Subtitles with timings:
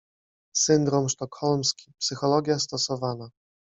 [0.61, 3.29] Syndrom sztokholmski, psychologia stosowana.